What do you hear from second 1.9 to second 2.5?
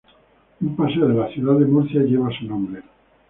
lleva su